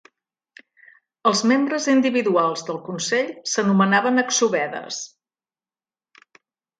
Els 1.31 1.41
membres 1.49 1.83
individuals 1.91 2.65
del 2.69 2.79
consell 2.87 3.29
s'anomenaven 3.51 4.23
Exovedes. 4.23 4.97